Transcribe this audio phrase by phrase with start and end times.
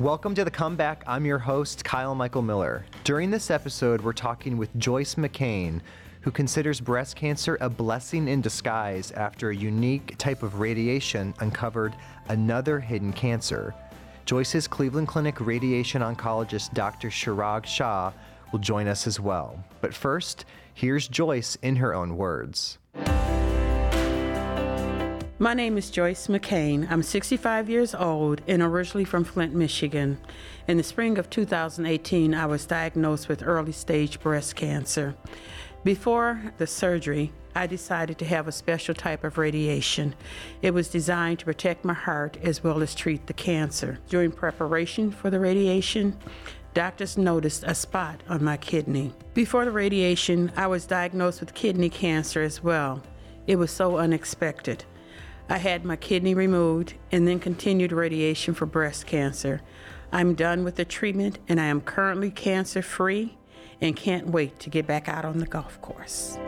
[0.00, 1.02] Welcome to the comeback.
[1.06, 2.84] I'm your host, Kyle Michael Miller.
[3.04, 5.80] During this episode, we're talking with Joyce McCain,
[6.20, 11.96] who considers breast cancer a blessing in disguise after a unique type of radiation uncovered
[12.28, 13.74] another hidden cancer.
[14.26, 17.08] Joyce's Cleveland Clinic radiation oncologist, Dr.
[17.08, 18.12] Chirag Shah,
[18.52, 19.64] will join us as well.
[19.80, 20.44] But first,
[20.74, 22.76] here's Joyce in her own words.
[25.38, 26.90] My name is Joyce McCain.
[26.90, 30.16] I'm 65 years old and originally from Flint, Michigan.
[30.66, 35.14] In the spring of 2018, I was diagnosed with early stage breast cancer.
[35.84, 40.14] Before the surgery, I decided to have a special type of radiation.
[40.62, 43.98] It was designed to protect my heart as well as treat the cancer.
[44.08, 46.16] During preparation for the radiation,
[46.72, 49.12] doctors noticed a spot on my kidney.
[49.34, 53.02] Before the radiation, I was diagnosed with kidney cancer as well.
[53.46, 54.86] It was so unexpected.
[55.48, 59.62] I had my kidney removed and then continued radiation for breast cancer.
[60.12, 63.38] I'm done with the treatment and I am currently cancer free
[63.80, 66.38] and can't wait to get back out on the golf course.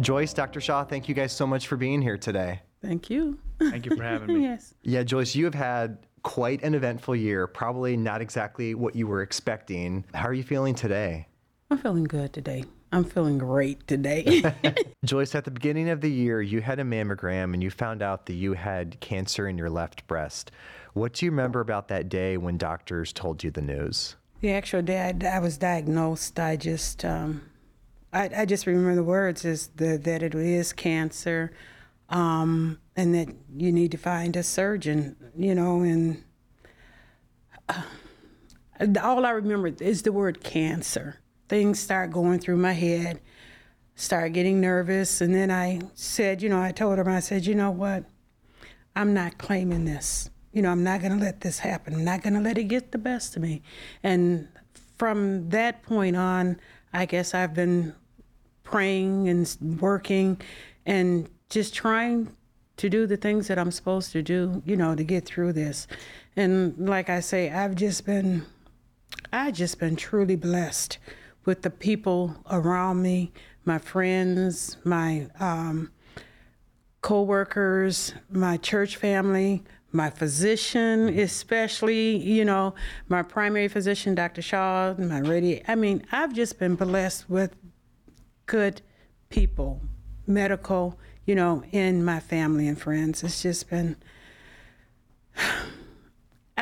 [0.00, 0.60] Joyce, Dr.
[0.60, 2.62] Shah, thank you guys so much for being here today.
[2.82, 3.38] Thank you.
[3.60, 4.42] Thank you for having me.
[4.48, 4.74] yes.
[4.82, 9.22] Yeah, Joyce, you have had quite an eventful year, probably not exactly what you were
[9.22, 10.04] expecting.
[10.14, 11.28] How are you feeling today?
[11.70, 12.64] I'm feeling good today.
[12.94, 14.42] I'm feeling great today.
[15.04, 18.26] Joyce, at the beginning of the year, you had a mammogram and you found out
[18.26, 20.50] that you had cancer in your left breast.
[20.92, 24.16] What do you remember about that day when doctors told you the news?
[24.44, 27.50] the actual day I, I was diagnosed, I just, um,
[28.12, 31.50] I, I just remember the words is the, that it is cancer,
[32.10, 36.22] um, and that you need to find a surgeon, you know, and
[37.70, 37.84] uh,
[39.02, 41.20] all I remember is the word cancer.
[41.54, 43.20] Things start going through my head,
[43.94, 47.54] start getting nervous, and then I said, you know, I told her, I said, you
[47.54, 48.02] know what,
[48.96, 50.30] I'm not claiming this.
[50.52, 51.94] You know, I'm not going to let this happen.
[51.94, 53.62] I'm not going to let it get the best of me.
[54.02, 54.48] And
[54.98, 56.58] from that point on,
[56.92, 57.94] I guess I've been
[58.64, 60.40] praying and working
[60.84, 62.34] and just trying
[62.78, 65.86] to do the things that I'm supposed to do, you know, to get through this.
[66.34, 68.44] And like I say, I've just been
[69.32, 70.98] I've just been truly blessed
[71.44, 73.32] with the people around me,
[73.64, 75.90] my friends, my um,
[77.00, 79.62] co-workers, my church family,
[79.92, 82.74] my physician, especially, you know,
[83.08, 84.42] my primary physician, Dr.
[84.42, 85.62] Shaw, my radio.
[85.68, 87.54] I mean, I've just been blessed with
[88.46, 88.82] good
[89.28, 89.80] people,
[90.26, 93.22] medical, you know, in my family and friends.
[93.22, 93.96] It's just been,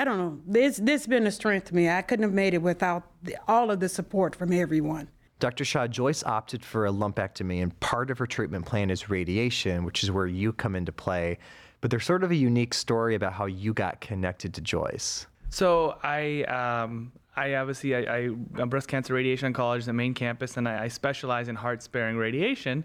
[0.03, 1.89] I don't know, this this been a strength to me.
[1.89, 5.09] I couldn't have made it without the, all of the support from everyone.
[5.39, 5.65] Dr.
[5.65, 10.03] Shah, Joyce opted for a lumpectomy, and part of her treatment plan is radiation, which
[10.03, 11.39] is where you come into play.
[11.81, 15.29] But there's sort of a unique story about how you got connected to Joyce.
[15.51, 18.19] So I, um, I obviously I, I,
[18.59, 22.17] am breast cancer radiation oncologist at main campus, and I, I specialize in heart sparing
[22.17, 22.83] radiation.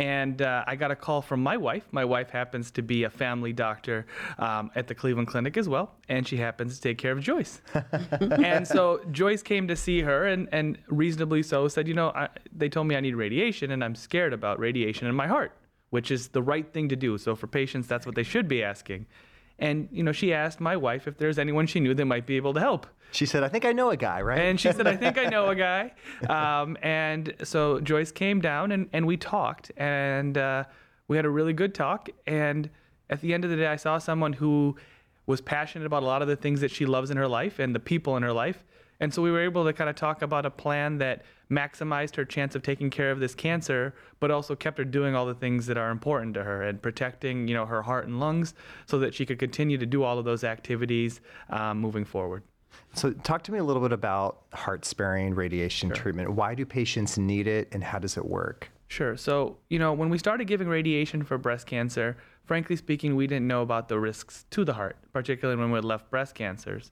[0.00, 1.84] And uh, I got a call from my wife.
[1.90, 4.06] My wife happens to be a family doctor
[4.38, 7.60] um, at the Cleveland Clinic as well, and she happens to take care of Joyce.
[8.20, 12.28] and so Joyce came to see her, and, and reasonably so said, You know, I,
[12.50, 15.52] they told me I need radiation, and I'm scared about radiation in my heart,
[15.90, 17.18] which is the right thing to do.
[17.18, 19.06] So for patients, that's what they should be asking.
[19.60, 22.36] And you know, she asked my wife if there's anyone she knew that might be
[22.36, 22.86] able to help.
[23.12, 24.40] She said, I think I know a guy, right?
[24.40, 25.92] And she said, I think I know a guy.
[26.28, 30.64] Um, and so Joyce came down and, and we talked, and uh,
[31.08, 32.08] we had a really good talk.
[32.26, 32.70] And
[33.10, 34.76] at the end of the day, I saw someone who
[35.26, 37.74] was passionate about a lot of the things that she loves in her life and
[37.74, 38.64] the people in her life.
[39.00, 42.24] And so we were able to kind of talk about a plan that maximized her
[42.24, 45.66] chance of taking care of this cancer, but also kept her doing all the things
[45.66, 48.54] that are important to her and protecting, you know, her heart and lungs,
[48.86, 52.42] so that she could continue to do all of those activities um, moving forward.
[52.94, 55.96] So, talk to me a little bit about heart sparing radiation Sure.
[55.96, 56.30] treatment.
[56.32, 58.70] Why do patients need it and how does it work?
[58.88, 59.16] Sure.
[59.16, 63.46] So, you know, when we started giving radiation for breast cancer, frankly speaking, we didn't
[63.46, 66.90] know about the risks to the heart, particularly when we had left breast cancers.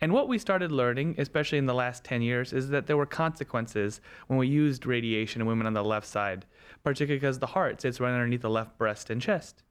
[0.00, 3.06] And what we started learning, especially in the last 10 years, is that there were
[3.06, 6.46] consequences when we used radiation in women on the left side,
[6.84, 9.62] particularly because the heart sits right underneath the left breast and chest.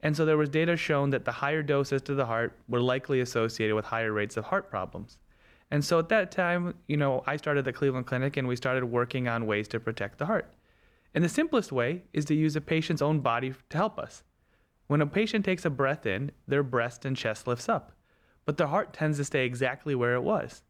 [0.00, 3.20] And so there was data shown that the higher doses to the heart were likely
[3.20, 5.18] associated with higher rates of heart problems.
[5.70, 8.84] And so at that time, you know, I started the Cleveland Clinic and we started
[8.84, 10.52] working on ways to protect the heart.
[11.14, 14.22] And the simplest way is to use a patient's own body to help us.
[14.86, 17.95] When a patient takes a breath in, their breast and chest lifts up,
[18.46, 20.62] but the heart tends to stay exactly where it was.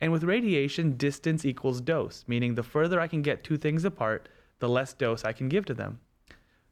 [0.00, 4.28] And with radiation, distance equals dose, meaning the further I can get two things apart,
[4.60, 5.98] the less dose I can give to them.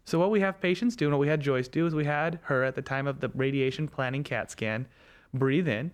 [0.05, 2.41] So what we have patients do, and what we had Joyce do, is we had
[2.45, 4.87] her at the time of the radiation planning CAT scan
[5.33, 5.93] breathe in,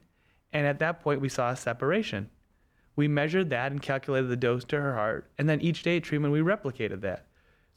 [0.53, 2.31] And at that point, we saw a separation.
[2.95, 5.31] We measured that and calculated the dose to her heart.
[5.37, 7.26] And then each day at treatment, we replicated that.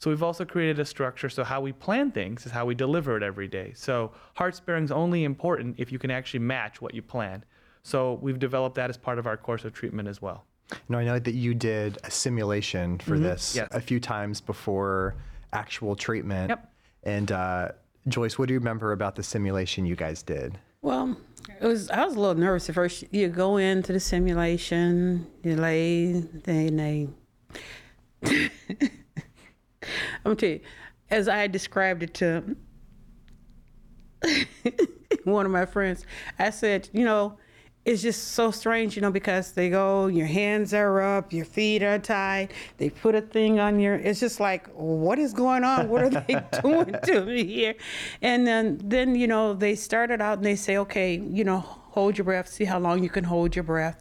[0.00, 3.18] So we've also created a structure so how we plan things is how we deliver
[3.18, 3.72] it every day.
[3.76, 7.44] So heart sparing is only important if you can actually match what you plan.
[7.82, 10.46] So we've developed that as part of our course of treatment as well.
[10.88, 13.68] Now, I know that you did a simulation for this Yes.
[13.72, 15.16] a few times before
[15.52, 16.48] actual treatment.
[16.48, 16.72] Yep.
[17.02, 17.68] And uh,
[18.08, 20.58] Joyce, what do you remember about the simulation you guys did?
[20.80, 21.16] Well,
[21.60, 21.90] it was.
[21.90, 23.04] I was a little nervous at first.
[23.10, 26.76] You go into the simulation, you lay, then
[28.22, 28.88] they.
[30.24, 30.60] I'm tell you,
[31.10, 32.56] as I described it to
[35.24, 36.04] one of my friends,
[36.38, 37.38] I said, you know,
[37.84, 41.82] it's just so strange, you know, because they go, your hands are up, your feet
[41.82, 45.88] are tied, they put a thing on your, it's just like, what is going on?
[45.88, 47.74] What are they doing to me here?
[48.20, 52.18] And then, then, you know, they started out and they say, okay, you know, hold
[52.18, 53.98] your breath, see how long you can hold your breath.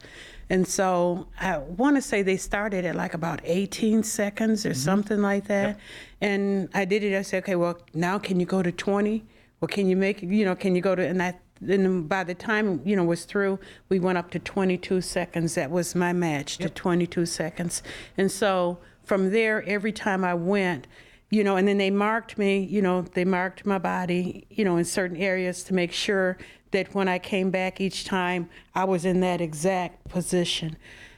[0.49, 4.79] And so I want to say they started at like about 18 seconds or mm-hmm.
[4.79, 5.79] something like that.
[6.21, 7.15] And I did it.
[7.15, 9.23] I said, okay, well, now can you go to 20?
[9.61, 12.33] Well, can you make, you know, can you go to, and I, then by the
[12.33, 13.59] time, you know, was through,
[13.89, 15.55] we went up to 22 seconds.
[15.55, 17.83] That was my match to 22 seconds.
[18.17, 20.87] And so from there, every time I went,
[21.29, 24.77] you know, and then they marked me, you know, they marked my body, you know,
[24.77, 26.37] in certain areas to make sure
[26.71, 30.77] that when I came back each time, I was in that exact position.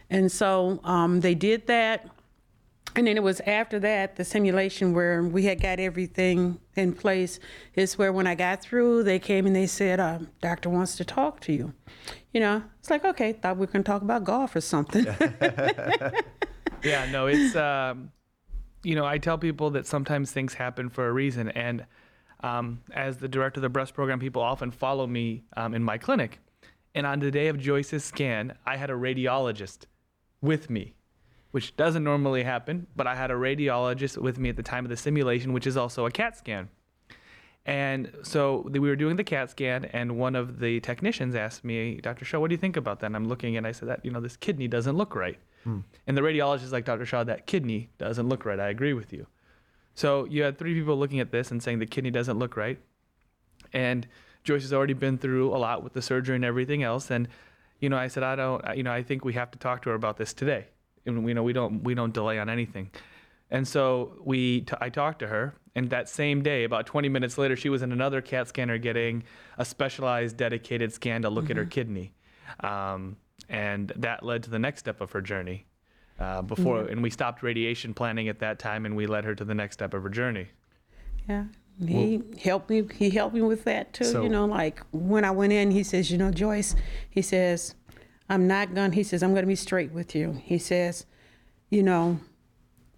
[0.10, 2.10] And so um, they did that.
[2.96, 7.40] And then it was after that, the simulation where we had got everything in place,
[7.74, 11.06] is where when I got through, they came and they said, uh, Doctor wants to
[11.06, 11.74] talk to you.
[12.34, 15.06] You know, it's like, okay, thought we were going to talk about golf or something.
[16.84, 18.12] Yeah, no, it's um,
[18.84, 21.86] you know, I tell people that sometimes things happen for a reason, and
[22.44, 25.98] um, as the director of the breast program, people often follow me um, in my
[25.98, 26.40] clinic.
[26.94, 29.86] And on the day of Joyce's scan, I had a radiologist
[30.42, 30.94] with me,
[31.52, 34.90] which doesn't normally happen, but I had a radiologist with me at the time of
[34.90, 36.70] the simulation, which is also a CAT scan.
[37.66, 42.00] And so we were doing the CAT scan, and one of the technicians asked me,
[42.02, 42.26] Dr.
[42.26, 43.06] Shah, what do you think about that?
[43.06, 45.38] And I'm looking, and I said that you know this kidney doesn't look right.
[46.08, 47.06] And the radiologist is like, Dr.
[47.06, 48.60] Shah, that kidney doesn't look right.
[48.60, 49.28] I agree with you.
[49.94, 52.80] So you had three people looking at this and saying the kidney doesn't look right.
[53.74, 54.08] And
[54.44, 57.12] Joyce has already been through a lot with the surgery and everything else.
[57.12, 57.28] And
[57.82, 59.90] you know, I said, I don't, you know, I think we have to talk to
[59.90, 60.68] her about this today.
[61.06, 62.92] And we know we don't, we don't delay on anything.
[63.50, 67.38] And so we, t- I talked to her, and that same day, about 20 minutes
[67.38, 69.24] later, she was in another CAT scanner getting
[69.58, 72.14] a specialized, dedicated scan to look at her kidney,
[72.62, 73.18] um,
[73.50, 75.66] and that led to the next step of her journey.
[76.22, 79.44] Uh, before, and we stopped radiation planning at that time, and we led her to
[79.44, 80.48] the next step of her journey.
[81.28, 81.46] Yeah.
[81.84, 82.88] He helped me.
[82.94, 84.06] He helped me with that too.
[84.06, 86.76] So- you know, like when I went in, he says, you know, Joyce,
[87.10, 87.74] he says,
[88.30, 88.92] I'm not going.
[88.92, 90.34] to He says, I'm to be straight with you.
[90.44, 91.08] He says,
[91.72, 92.20] you know,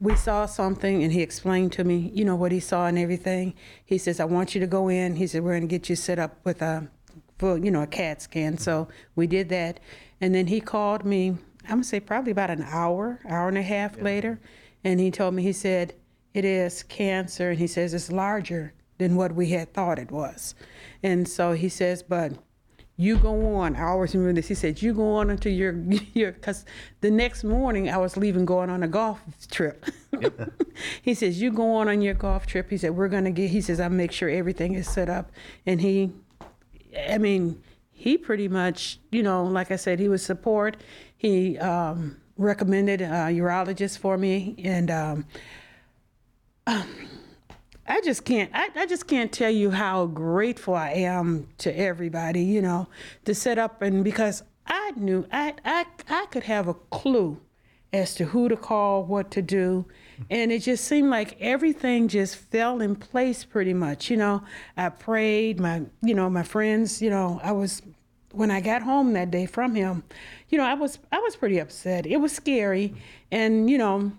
[0.02, 3.54] we saw something, and he explained to me, you know, what he saw and everything.
[3.86, 5.16] He says, I want you to go in.
[5.16, 6.90] He said, we're going to get you set up with a,
[7.38, 8.58] for you know, a CAT scan.
[8.58, 9.80] So we did that,
[10.20, 11.38] and then he called me.
[11.66, 14.40] I'm gonna say probably about an hour, hour and a half later,
[14.84, 15.44] and he told me.
[15.44, 15.96] He said,
[16.34, 20.56] it is cancer, and he says it's larger than what we had thought it was.
[21.02, 22.34] And so he says, but
[22.96, 23.76] you go on.
[23.76, 24.48] I always remember this.
[24.48, 25.74] He said, you go on until you're,
[26.14, 26.66] you're, because
[27.02, 29.86] the next morning I was leaving going on a golf trip.
[31.02, 32.70] he says, you go on on your golf trip.
[32.70, 35.32] He said, we're going to get, he says, I'll make sure everything is set up.
[35.66, 36.12] And he,
[37.10, 40.78] I mean, he pretty much, you know, like I said, he was support.
[41.24, 44.56] He um, recommended a urologist for me.
[44.64, 45.26] And, um,
[46.68, 52.42] I just can't I, I just can't tell you how grateful I am to everybody,
[52.42, 52.88] you know,
[53.26, 57.40] to set up and because I knew I I I could have a clue
[57.92, 59.86] as to who to call, what to do.
[60.30, 64.10] And it just seemed like everything just fell in place pretty much.
[64.10, 64.44] You know,
[64.78, 67.82] I prayed, my you know, my friends, you know, I was
[68.34, 70.04] when I got home that day from him,
[70.50, 72.06] you know, I was I was pretty upset.
[72.06, 72.94] It was scary.
[73.32, 74.12] And, you know,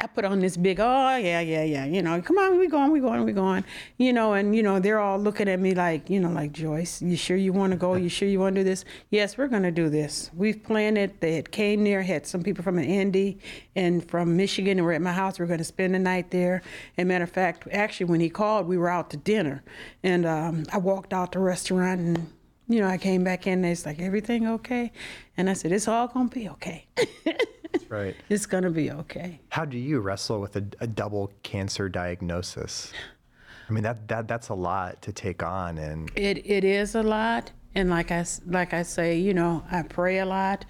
[0.00, 2.92] I put on this big, oh yeah, yeah, yeah, you know, come on, we going,
[2.92, 3.64] we going, we going,
[3.96, 7.02] you know, and you know they're all looking at me like, you know, like Joyce,
[7.02, 7.94] you sure you want to go?
[7.94, 8.84] You sure you want to do this?
[9.10, 10.30] Yes, we're gonna do this.
[10.36, 11.20] We've planned it.
[11.20, 13.38] They had came there, had some people from Indy
[13.74, 15.40] and from Michigan, and were at my house.
[15.40, 16.62] We are gonna spend the night there.
[16.96, 19.64] And matter of fact, actually, when he called, we were out to dinner,
[20.04, 22.32] and um, I walked out the restaurant and.
[22.68, 23.64] You know, I came back in.
[23.64, 24.92] And it's like everything okay,
[25.36, 26.86] and I said it's all gonna be okay.
[27.72, 28.14] That's right.
[28.28, 29.40] it's gonna be okay.
[29.50, 32.92] How do you wrestle with a, a double cancer diagnosis?
[33.68, 37.02] I mean, that, that that's a lot to take on, and It it is a
[37.02, 40.64] lot, And like I like I say, you know, I pray a lot,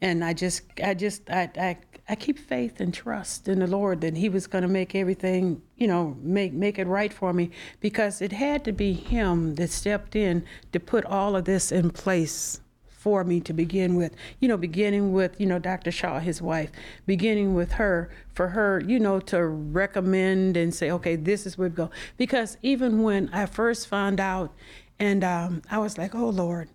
[0.00, 1.78] and I just I just I I,
[2.08, 5.62] I keep faith and trust in the Lord that He was going to make everything,
[5.76, 9.70] you know, make make it right for me because it had to be Him that
[9.70, 12.60] stepped in to put all of this in place
[13.02, 14.14] for me to begin with.
[14.38, 15.90] You know, beginning with, you know, Dr.
[15.90, 16.70] Shah, his wife,
[17.04, 21.68] beginning with her, for her, you know, to recommend and say, okay, this is where
[21.68, 21.90] we go.
[22.16, 24.52] Because even when I first found out,
[25.00, 26.68] and um, I was like, oh, Lord,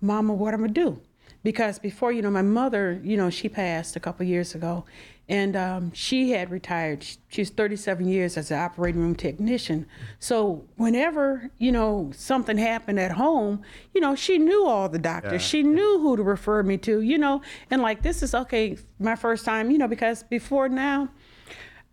[0.00, 1.00] Mama, what am I do?
[1.44, 4.84] Because before, you know, my mother, you know, she passed a couple years ago,
[5.28, 7.04] and um, she had retired.
[7.04, 9.86] She- She's 37 years as an operating room technician.
[10.20, 15.42] So whenever you know something happened at home, you know, she knew all the doctors.
[15.42, 17.00] She knew who to refer me to.
[17.00, 19.70] You know, and like this is okay, my first time.
[19.70, 21.08] You know, because before now.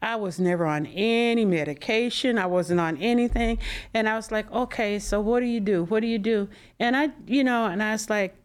[0.03, 2.39] I was never on any medication.
[2.39, 3.59] I wasn't on anything.
[3.93, 5.83] And I was like, okay, so what do you do?
[5.83, 6.49] What do you do?
[6.79, 8.35] And I, you know, and I was like,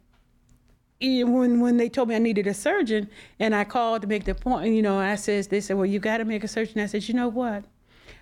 [1.01, 4.35] when when they told me I needed a surgeon, and I called to make the
[4.35, 6.79] point, you know, I says they said, well, you got to make a surgeon.
[6.81, 7.65] I said, you know what?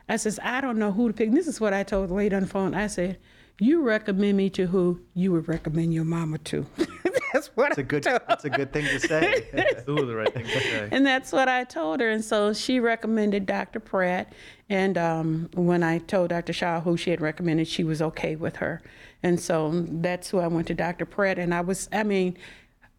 [0.09, 1.29] I says I don't know who to pick.
[1.29, 2.75] And this is what I told the lady on the phone.
[2.75, 3.17] I said,
[3.59, 6.65] you recommend me to who you would recommend your mama to.
[7.33, 8.03] That's what It's a I good.
[8.03, 9.83] told It's a good thing to say.
[9.89, 10.87] Ooh, the right thing to say.
[10.91, 12.09] and that's what I told her.
[12.09, 13.81] And so she recommended Dr.
[13.81, 14.31] Pratt.
[14.69, 16.53] And um, when I told Dr.
[16.53, 18.81] Shaw who she had recommended, she was okay with her.
[19.21, 21.05] And so that's who I went to Dr.
[21.05, 21.37] Pratt.
[21.37, 22.37] And I was, I mean,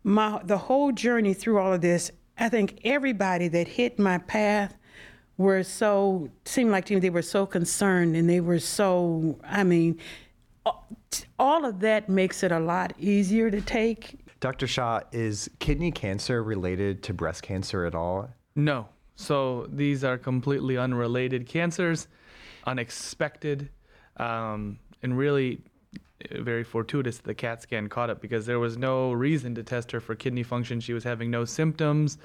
[0.06, 4.78] my the whole journey through all of this, I think everybody that hit my path
[5.36, 9.64] were so seemed like to me they were so concerned and they were so I
[9.64, 9.98] mean
[11.38, 14.66] all of that makes it a lot easier to take Dr.
[14.66, 18.28] Shah, is kidney cancer related to breast cancer at all?
[18.54, 18.86] No.
[19.16, 22.06] So these are completely unrelated cancers,
[22.66, 23.70] unexpected,
[24.18, 25.62] um, and really
[26.32, 27.18] very fortuitous.
[27.18, 30.42] The CAT scan caught it because there was no reason to test her for kidney
[30.42, 30.80] function.
[30.80, 32.18] She was having no symptoms,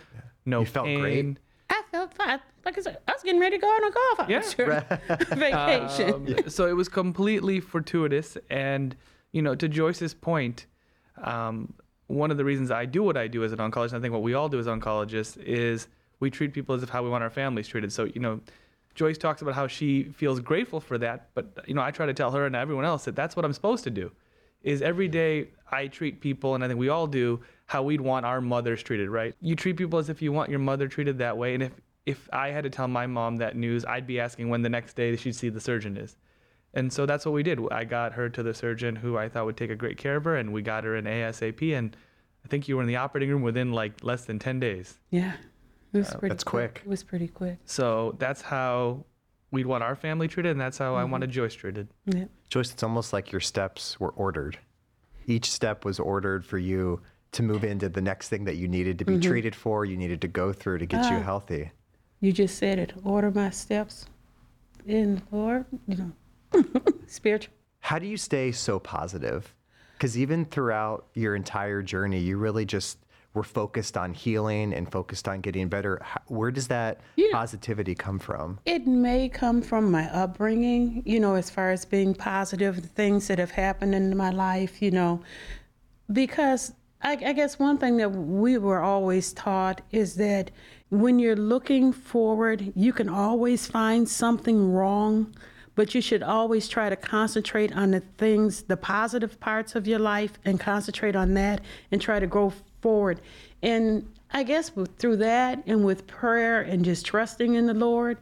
[0.46, 1.00] no You felt pain.
[1.00, 1.38] great?
[1.70, 2.40] I felt fine.
[2.66, 5.26] Like I said, I was getting ready to go on a golf Yeah.
[5.36, 6.36] vacation.
[6.44, 8.38] Um, so it was completely fortuitous.
[8.50, 8.96] And,
[9.32, 10.68] you know, to Joyce's point,
[11.24, 11.74] um,
[12.08, 14.14] one of the reasons I do what I do as an oncologist, and I think
[14.14, 15.88] what we all do as oncologists, is
[16.20, 17.92] we treat people as if how we want our families treated.
[17.92, 18.42] So, you know,
[18.96, 22.14] Joyce talks about how she feels grateful for that, but you know, I try to
[22.14, 24.12] tell her and everyone else that that's what I'm supposed to do.
[24.64, 28.26] Is every day I treat people, and I think we all do, how we'd want
[28.28, 29.34] our mothers treated, right?
[29.42, 31.72] You treat people as if you want your mother treated that way, and if
[32.06, 34.96] if I had to tell my mom that news, I'd be asking when the next
[34.96, 36.18] day she'd see the surgeon is.
[36.74, 37.60] And so that's what we did.
[37.72, 40.24] I got her to the surgeon who I thought would take a great care of
[40.24, 41.78] her, and we got her in ASAP.
[41.78, 41.96] And
[42.44, 45.00] I think you were in the operating room within like less than 10 days.
[45.10, 45.34] yeah,
[45.94, 46.30] it was pretty.
[46.30, 46.82] that's quick.
[46.86, 47.58] It was pretty quick.
[47.66, 49.06] So that's how
[49.52, 51.36] we'd want our family treated, and that's how I wanted mm-hmm.
[51.36, 51.88] Joyce treated.
[52.06, 52.26] Yeah.
[52.50, 54.58] Joyce, it's almost like your steps were ordered.
[55.28, 57.02] Each step was ordered for you
[57.34, 59.30] to move into the next thing that you needed to be mm-hmm.
[59.30, 61.22] treated for, you needed to go through to get you ah.
[61.22, 61.72] healthy.
[62.20, 62.94] You just said it.
[63.04, 64.06] Order my steps
[64.86, 65.66] in the Lord.
[65.88, 66.14] You
[66.54, 66.64] know,
[67.08, 67.54] spiritual.
[67.80, 69.54] How do you stay so positive?
[69.94, 72.98] Because even throughout your entire journey, you really just
[73.34, 76.00] were focused on healing and focused on getting better.
[76.04, 77.28] How- Where does that Yeah.
[77.32, 78.60] positivity come from?
[78.66, 83.28] It may come from my upbringing, you know, as far as being positive, the things
[83.28, 85.22] that have happened in my life, you know,
[86.12, 90.52] because I, I guess one thing that we were always taught is that
[90.90, 95.34] when you're looking forward, you can always find something wrong,
[95.82, 99.98] but you should always try to concentrate on the things, the positive parts of your
[99.98, 101.60] life, and concentrate on that
[101.92, 103.20] and try to go forward.
[103.64, 108.20] And I guess with, through that and with prayer and just trusting in the Lord,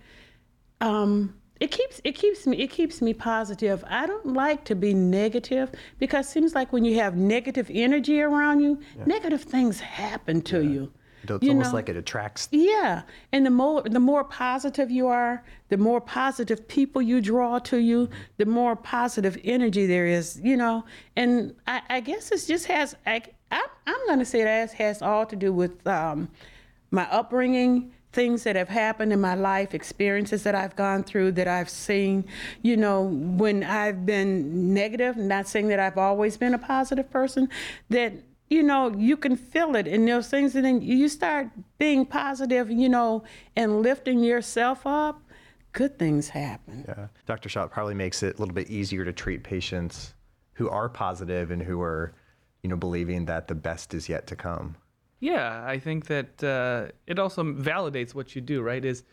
[0.79, 3.83] um, it keeps it keeps me it keeps me positive.
[3.89, 8.21] I don't like to be negative because it seems like when you have negative energy
[8.21, 10.93] around you, negative things happen to you.
[11.23, 11.75] It's You almost know?
[11.75, 12.47] like it attracts.
[12.51, 17.59] Yeah, and the more the more positive you are, the more positive people you draw
[17.59, 20.39] to you, the more positive energy there is.
[20.43, 20.85] You know,
[21.15, 22.95] and I, I guess it just has.
[23.05, 23.21] I,
[23.51, 26.29] I, I'm going to say that has all to do with um,
[26.91, 31.47] my upbringing, things that have happened in my life, experiences that I've gone through, that
[31.47, 32.25] I've seen.
[32.61, 37.49] You know, when I've been negative, not saying that I've always been a positive person,
[37.89, 38.13] that
[38.49, 42.71] you know, you can feel it in those things, and then you start being positive,
[42.71, 43.23] you know,
[43.55, 45.21] and lifting yourself up.
[45.71, 46.85] Good things happen.
[46.87, 47.07] Yeah.
[47.27, 47.47] Dr.
[47.47, 50.15] Shah it probably makes it a little bit easier to treat patients
[50.53, 52.13] who are positive and who are,
[52.63, 54.75] you know, believing that the best is yet to come.
[55.19, 58.83] Yeah, I think that uh, it also validates what you do, right?
[58.83, 59.03] Is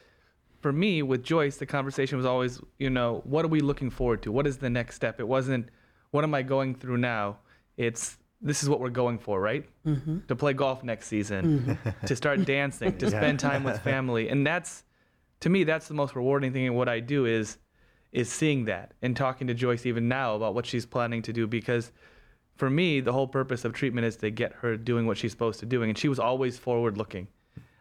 [0.61, 4.23] for me with Joyce, the conversation was always, you know, what are we looking forward
[4.23, 4.33] to?
[4.33, 5.21] What is the next step?
[5.21, 5.69] It wasn't,
[6.13, 7.39] what am I going through now?
[7.77, 9.65] it's this is what we're going for, right?
[9.87, 10.19] Mm-hmm.
[10.29, 14.85] To play golf next season, to start dancing, to spend time with family, and that's
[15.41, 17.59] to me that's the most rewarding thing in what I do is
[18.13, 21.47] is seeing that and talking to Joyce even now about what she's planning to do
[21.47, 21.93] because
[22.57, 25.61] for me the whole purpose of treatment is to get her doing what she's supposed
[25.61, 27.29] to doing and she was always forward looking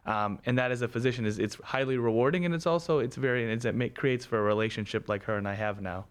[0.05, 3.43] um, and that as a physician is it's highly rewarding and it's also it's very
[3.43, 6.05] and it's, it make, creates for a relationship like her and I have now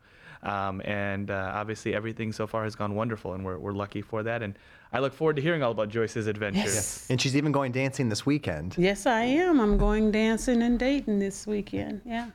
[0.45, 4.23] um, and uh, obviously everything so far has gone wonderful and we're, we're lucky for
[4.23, 4.59] that and
[4.93, 7.07] I look forward to hearing all about Joyce's adventures Yes.
[7.11, 8.77] And she's even going dancing this weekend.
[8.79, 9.61] Yes, I am.
[9.61, 12.01] I'm going dancing and dating this weekend.
[12.05, 12.31] Yeah.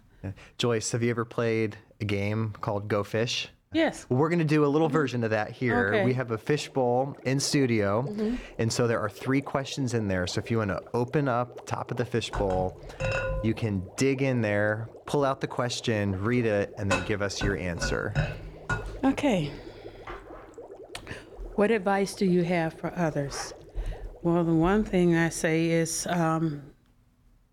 [0.57, 3.47] Joyce, have you ever played a game called Go Fish?
[3.71, 4.07] Yes.
[4.09, 5.89] We're going to do a little version of that here.
[5.89, 5.97] Okay.
[5.97, 6.05] Mm-hmm.
[6.07, 8.03] We have a fishbowl in studio,
[8.57, 10.25] and so there are three questions in there.
[10.25, 12.81] So if you want to open up top of the fishbowl,
[13.43, 17.43] you can dig in there, pull out the question, read it, and then give us
[17.43, 18.11] your answer.
[19.03, 19.51] Okay.
[21.53, 23.53] What advice do you have for others?
[24.23, 26.63] Well, the one thing I say is um,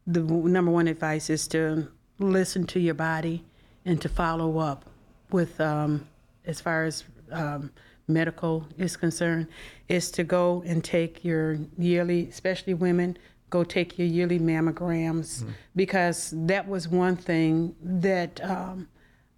[0.07, 3.45] the w- number one advice is to listen to your body
[3.85, 4.89] and to follow up
[5.31, 6.07] with, um,
[6.45, 7.71] as far as um,
[8.09, 9.49] medical is concerned,
[9.89, 13.17] is to go and take your yearly, especially women,
[13.51, 15.45] go take your yearly mammograms.
[15.75, 18.89] Because that was one thing that um,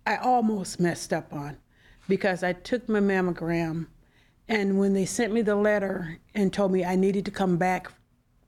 [0.06, 1.56] I almost messed up on.
[2.08, 3.86] Because I took my mammogram
[4.48, 7.92] and when they sent me the letter and told me I needed to come back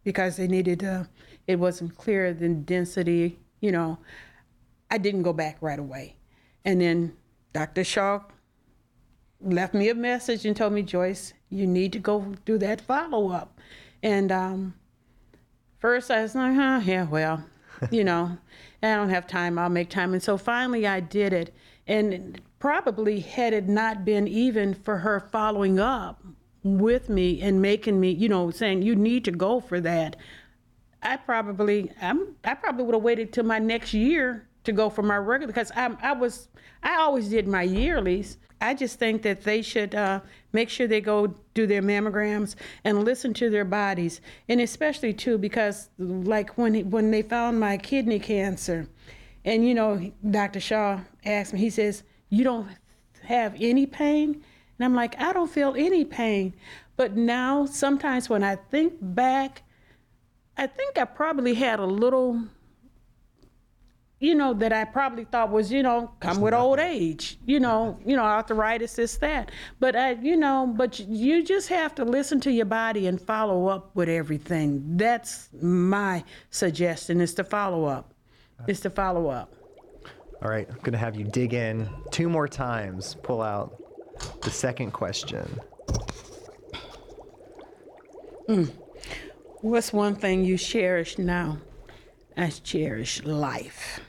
[0.03, 1.05] because they needed uh,
[1.47, 3.99] it wasn't clear the density, you know,
[4.91, 6.17] I didn't go back right away.
[6.65, 7.17] And then
[7.53, 7.85] Dr.
[7.85, 8.21] Shaw
[9.41, 13.31] left me a message and told me, Joyce, you need to go do that follow
[13.31, 13.59] up.
[14.03, 14.75] And um,
[15.79, 17.45] first I was like, huh, yeah, well,
[17.91, 18.39] you know,
[18.83, 20.13] I don't have time, I'll make time.
[20.13, 21.55] And so finally I did it.
[21.87, 26.23] And probably had it not been even for her following up
[26.63, 30.17] with me and making me, you know, saying you need to go for that,
[31.03, 35.03] I probably I'm I probably would have waited till my next year to go for
[35.03, 36.49] my regular because I I was
[36.83, 38.37] I always did my yearlies.
[38.63, 40.21] I just think that they should uh,
[40.53, 45.39] make sure they go do their mammograms and listen to their bodies, and especially too
[45.39, 48.87] because like when when they found my kidney cancer,
[49.45, 50.61] and you know Dr.
[50.61, 52.69] Shah asked me, he says you don't
[53.25, 54.43] have any pain,
[54.79, 56.55] and I'm like I don't feel any pain,
[56.97, 59.63] but now sometimes when I think back.
[60.57, 62.39] I think I probably had a little,
[64.21, 67.99] you know, that I probably thought was, you know, come with old age, you know,
[68.05, 69.51] you know, arthritis, this, that.
[69.81, 73.67] But I, you know, but you just have to listen to your body and follow
[73.67, 74.97] up with everything.
[74.97, 78.15] That's my suggestion is to follow up.
[78.67, 79.55] Is to follow up.
[80.43, 83.83] All right, I'm going to have you dig in two more times, pull out
[84.43, 85.59] the second question.
[88.49, 88.71] Mm.
[89.63, 91.59] What's one thing you cherish now?
[92.37, 94.01] I cherish life,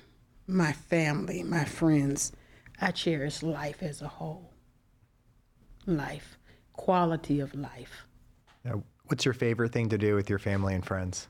[0.51, 2.31] my family, my friends.
[2.79, 4.53] I cherish life as a whole.
[5.85, 6.37] Life,
[6.73, 8.05] quality of life.
[8.63, 11.27] Now, what's your favorite thing to do with your family and friends?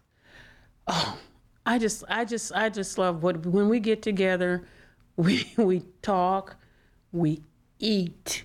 [0.87, 1.17] Oh,
[1.65, 4.65] I just, I just, I just love what when we get together,
[5.15, 6.55] we we talk,
[7.11, 7.43] we
[7.79, 8.43] eat.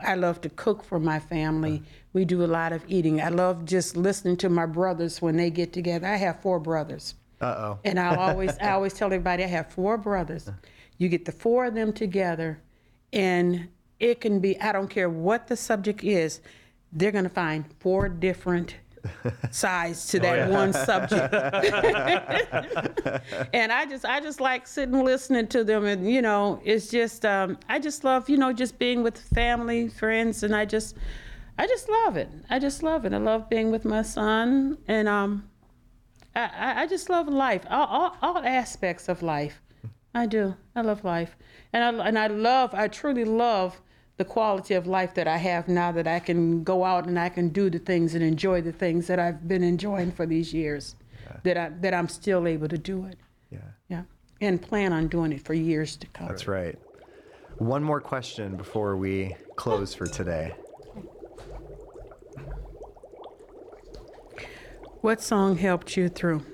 [0.00, 1.82] I love to cook for my family.
[2.12, 3.20] We do a lot of eating.
[3.20, 6.06] I love just listening to my brothers when they get together.
[6.06, 7.14] I have four brothers.
[7.44, 7.78] Uh oh.
[7.84, 10.50] And I always I always tell everybody I have four brothers.
[10.96, 12.60] You get the four of them together
[13.12, 13.68] and
[14.00, 16.40] it can be I don't care what the subject is,
[16.92, 18.76] they're gonna find four different
[19.50, 21.34] sides to that one subject.
[23.52, 27.26] and I just I just like sitting listening to them and you know, it's just
[27.26, 30.96] um, I just love, you know, just being with family, friends and I just
[31.58, 32.30] I just love it.
[32.48, 33.12] I just love it.
[33.12, 35.44] I love being with my son and um
[36.36, 39.60] I, I- just love life, all, all, all aspects of life.
[40.14, 40.54] I do.
[40.76, 41.36] I love life,
[41.72, 42.72] and I and I love.
[42.72, 43.80] I truly love
[44.16, 47.28] the quality of life that I have now that I can go out and I
[47.28, 50.94] can do the things and enjoy the things that I've been enjoying for these years.
[51.42, 53.16] That I that I'm still able to do it.
[53.50, 54.02] Yeah, Yeah,
[54.40, 56.28] and plan on doing it for years to come.
[56.28, 56.78] that's right.
[57.58, 60.54] One more question before we close for today.
[65.04, 66.46] What song helped you through?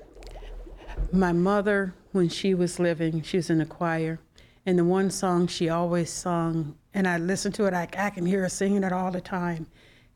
[1.13, 4.19] My mother, when she was living, she was in the choir,
[4.65, 8.25] and the one song she always sung, and I listen to it, I, I can
[8.25, 9.67] hear her singing it all the time,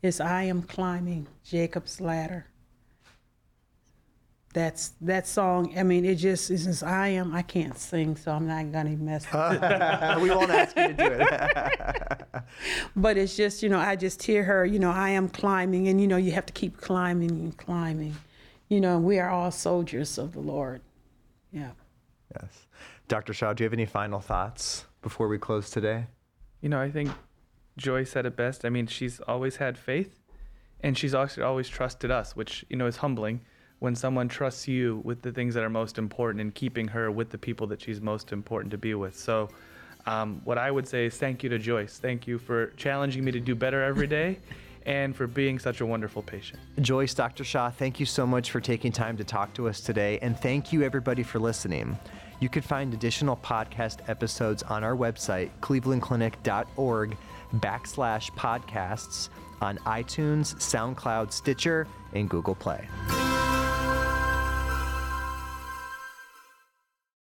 [0.02, 2.48] is I Am Climbing Jacob's Ladder.
[4.54, 5.74] that's that song.
[5.78, 6.66] I mean, it just is.
[6.66, 7.34] Just, I am.
[7.34, 9.26] I can't sing, so I'm not gonna mess.
[9.34, 10.20] Up.
[10.22, 12.44] we won't ask you to do it.
[12.98, 14.66] but it's just you know, I just hear her.
[14.66, 18.16] You know, I am climbing, and you know, you have to keep climbing and climbing.
[18.70, 20.82] You know, we are all soldiers of the Lord.
[21.52, 21.72] Yeah.
[22.34, 22.68] Yes.
[23.08, 23.34] Dr.
[23.34, 26.08] Shah, do you have any final thoughts before we close today?
[26.62, 27.12] You know, I think
[27.78, 28.66] Joy said it best.
[28.66, 30.20] I mean, she's always had faith
[30.82, 33.42] and she's also always trusted us, which, you know, is humbling
[33.80, 37.30] when someone trusts you with the things that are most important and keeping her with
[37.30, 39.18] the people that she's most important to be with.
[39.18, 39.50] So,
[40.08, 41.98] um, what I would say is thank you to Joyce.
[41.98, 44.40] Thank you for challenging me to do better every day
[44.86, 46.60] and for being such a wonderful patient.
[46.82, 47.44] Joyce, Dr.
[47.44, 50.20] Shah, thank you so much for taking time to talk to us today.
[50.22, 51.98] And thank you, everybody, for listening.
[52.40, 57.18] You can find additional podcast episodes on our website, clevelandclinic.org
[57.56, 59.30] backslash podcasts
[59.62, 62.88] on iTunes, SoundCloud, Stitcher, and Google Play.